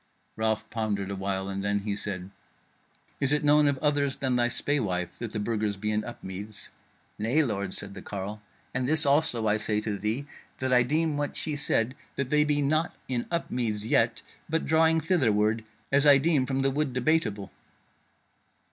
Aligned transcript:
Ralph 0.35 0.67
pondered 0.71 1.11
a 1.11 1.15
while, 1.15 1.47
and 1.47 1.63
then 1.63 1.81
he 1.81 1.95
said: 1.95 2.31
"Is 3.19 3.31
it 3.31 3.43
known 3.43 3.67
of 3.67 3.77
others 3.83 4.15
than 4.17 4.35
thy 4.35 4.47
spaewife 4.47 5.19
that 5.19 5.31
the 5.31 5.39
Burgers 5.39 5.77
be 5.77 5.91
in 5.91 6.03
Upmeads?" 6.03 6.71
"Nay, 7.19 7.43
lord," 7.43 7.75
said 7.75 7.93
the 7.93 8.01
carle, 8.01 8.41
"and 8.73 8.87
this 8.87 9.05
also 9.05 9.45
I 9.47 9.57
say 9.57 9.79
to 9.81 9.99
thee, 9.99 10.25
that 10.57 10.73
I 10.73 10.81
deem 10.81 11.17
what 11.17 11.37
she 11.37 11.55
said 11.55 11.93
that 12.15 12.31
they 12.31 12.43
be 12.43 12.63
not 12.63 12.95
in 13.07 13.27
Upmeads 13.29 13.85
yet, 13.85 14.23
and 14.41 14.49
but 14.49 14.65
drawing 14.65 15.01
thitherward, 15.01 15.63
as 15.91 16.07
I 16.07 16.17
deem 16.17 16.47
from 16.47 16.63
the 16.63 16.71
Wood 16.71 16.93
Debateable." 16.93 17.51